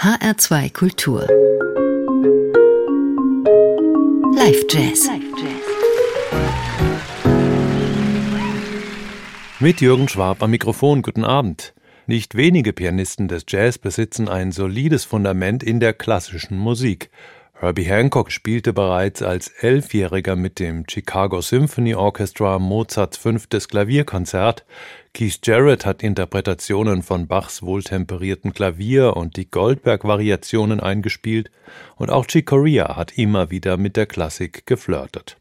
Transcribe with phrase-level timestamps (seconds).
[0.00, 1.26] HR2 Kultur.
[4.32, 5.10] Live Jazz.
[9.58, 11.02] Mit Jürgen Schwab am Mikrofon.
[11.02, 11.74] Guten Abend.
[12.06, 17.10] Nicht wenige Pianisten des Jazz besitzen ein solides Fundament in der klassischen Musik.
[17.60, 24.64] Herbie Hancock spielte bereits als Elfjähriger mit dem Chicago Symphony Orchestra Mozarts fünftes Klavierkonzert.
[25.12, 31.50] Keith Jarrett hat Interpretationen von Bachs wohltemperierten Klavier und die Goldberg-Variationen eingespielt
[31.96, 35.36] und auch Chick Corea hat immer wieder mit der Klassik geflirtet.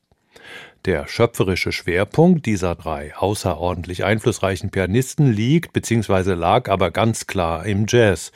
[0.85, 6.33] Der schöpferische Schwerpunkt dieser drei außerordentlich einflussreichen Pianisten liegt bzw.
[6.33, 8.31] lag aber ganz klar im Jazz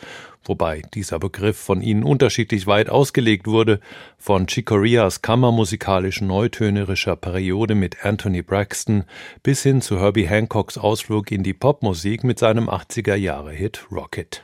[0.51, 3.79] wobei dieser Begriff von ihnen unterschiedlich weit ausgelegt wurde,
[4.17, 9.05] von Chicoreas kammermusikalisch-neutönerischer Periode mit Anthony Braxton
[9.43, 14.43] bis hin zu Herbie Hancocks Ausflug in die Popmusik mit seinem 80er-Jahre-Hit Rocket.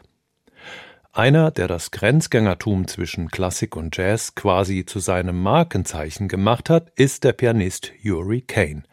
[1.11, 7.25] Einer, der das Grenzgängertum zwischen Klassik und Jazz quasi zu seinem Markenzeichen gemacht hat, ist
[7.25, 8.83] der Pianist Yuri Kane.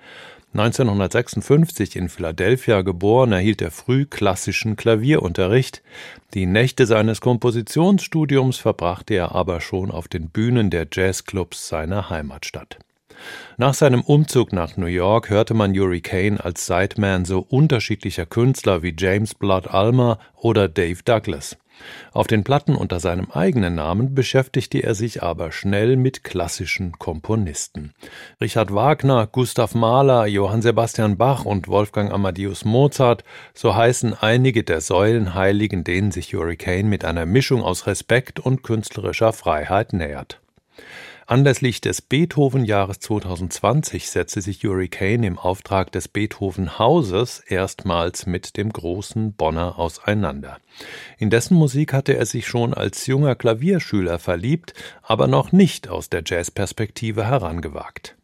[0.57, 5.83] 1956 in Philadelphia geboren, erhielt er früh klassischen Klavierunterricht.
[6.33, 12.79] Die Nächte seines Kompositionsstudiums verbrachte er aber schon auf den Bühnen der Jazzclubs seiner Heimatstadt.
[13.57, 18.83] Nach seinem Umzug nach New York hörte man Yuri Kane als Sideman so unterschiedlicher Künstler
[18.83, 21.57] wie James Blood Almer oder Dave Douglas.
[22.13, 27.93] Auf den Platten unter seinem eigenen Namen beschäftigte er sich aber schnell mit klassischen Komponisten.
[28.41, 34.81] Richard Wagner, Gustav Mahler, Johann Sebastian Bach und Wolfgang Amadeus Mozart, so heißen einige der
[34.81, 40.41] Säulenheiligen, denen sich Hurricane mit einer Mischung aus Respekt und künstlerischer Freiheit nähert.
[41.27, 48.71] Anlässlich des Beethoven-Jahres 2020 setzte sich Yuri Kane im Auftrag des Beethoven-Hauses erstmals mit dem
[48.71, 50.59] großen Bonner auseinander.
[51.17, 56.11] In dessen Musik hatte er sich schon als junger Klavierschüler verliebt, aber noch nicht aus
[56.11, 58.17] der Jazzperspektive herangewagt.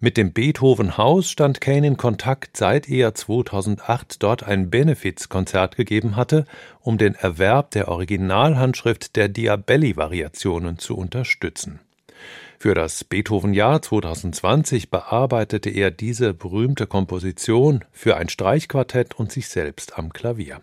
[0.00, 6.44] Mit dem Beethoven-Haus stand Kane in Kontakt, seit er 2008 dort ein Benefizkonzert gegeben hatte,
[6.80, 11.78] um den Erwerb der Originalhandschrift der Diabelli-Variationen zu unterstützen.
[12.62, 19.98] Für das Beethoven-Jahr 2020 bearbeitete er diese berühmte Komposition für ein Streichquartett und sich selbst
[19.98, 20.60] am Klavier.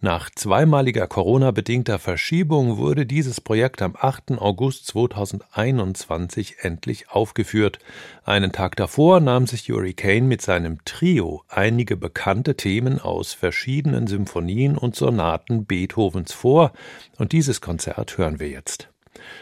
[0.00, 4.38] Nach zweimaliger Corona-bedingter Verschiebung wurde dieses Projekt am 8.
[4.38, 7.78] August 2021 endlich aufgeführt.
[8.24, 14.06] Einen Tag davor nahm sich Yuri Kane mit seinem Trio einige bekannte Themen aus verschiedenen
[14.06, 16.72] Symphonien und Sonaten Beethovens vor,
[17.18, 18.88] und dieses Konzert hören wir jetzt.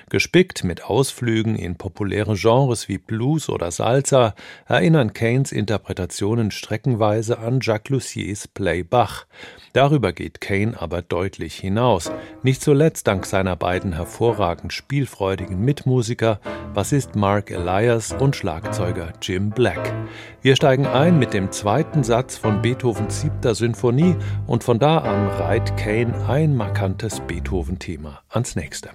[0.09, 4.35] Gespickt mit Ausflügen in populäre Genres wie Blues oder Salsa
[4.67, 9.27] erinnern Kanes Interpretationen streckenweise an Jacques Lussiers Play Bach.
[9.73, 12.11] Darüber geht Kane aber deutlich hinaus,
[12.43, 16.41] nicht zuletzt dank seiner beiden hervorragend spielfreudigen Mitmusiker,
[16.73, 19.93] Bassist Mark Elias und Schlagzeuger Jim Black.
[20.41, 24.17] Wir steigen ein mit dem zweiten Satz von Beethovens siebter Sinfonie
[24.47, 28.91] und von da an reiht Kane ein markantes Beethoven-Thema ans nächste.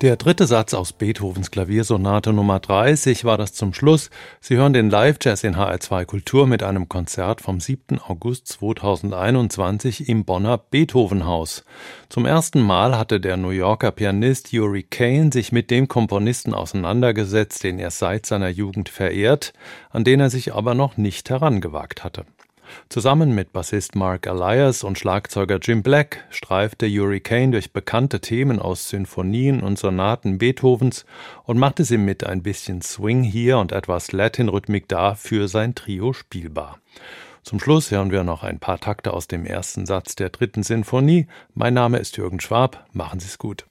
[0.00, 4.08] Der dritte Satz aus Beethovens Klaviersonate Nummer 30 war das zum Schluss.
[4.40, 7.98] Sie hören den Live-Jazz in HR2 Kultur mit einem Konzert vom 7.
[7.98, 11.66] August 2021 im Bonner Beethovenhaus.
[12.08, 17.62] Zum ersten Mal hatte der New Yorker Pianist Yuri Kane sich mit dem Komponisten auseinandergesetzt,
[17.62, 19.52] den er seit seiner Jugend verehrt,
[19.90, 22.24] an den er sich aber noch nicht herangewagt hatte.
[22.88, 28.88] Zusammen mit Bassist Mark Elias und Schlagzeuger Jim Black streifte Hurricane durch bekannte Themen aus
[28.88, 31.04] Sinfonien und Sonaten Beethovens
[31.44, 36.12] und machte sie mit ein bisschen Swing hier und etwas Latin-Rhythmik da für sein Trio
[36.12, 36.78] spielbar.
[37.42, 41.26] Zum Schluss hören wir noch ein paar Takte aus dem ersten Satz der dritten Sinfonie.
[41.54, 42.86] Mein Name ist Jürgen Schwab.
[42.92, 43.66] Machen Sie es gut.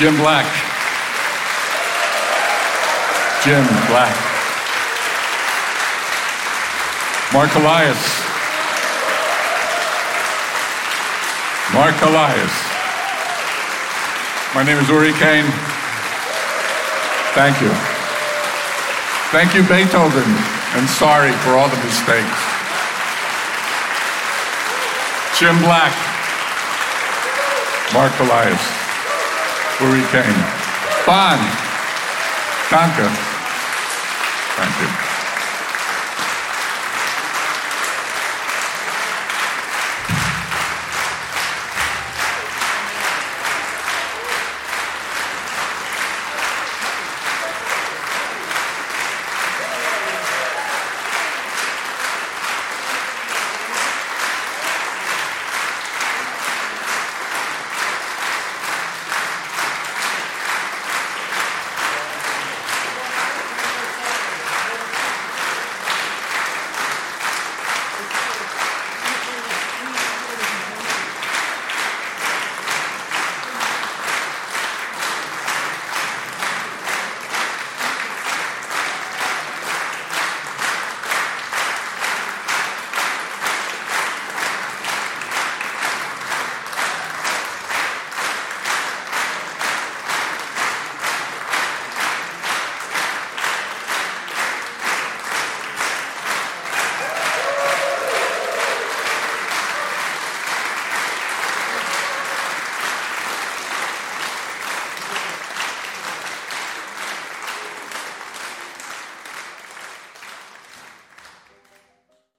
[0.00, 0.46] Jim Black.
[3.44, 4.16] Jim Black.
[7.34, 8.00] Mark Elias.
[11.74, 12.54] Mark Elias.
[14.54, 15.44] My name is Uri Kane.
[17.36, 17.68] Thank you.
[19.36, 20.24] Thank you, Beethoven,
[20.80, 22.40] and sorry for all the mistakes.
[25.38, 25.92] Jim Black,
[27.92, 28.79] Mark Elias,
[29.80, 30.34] Hurricane.
[31.06, 31.40] fun,
[32.68, 33.29] conquer.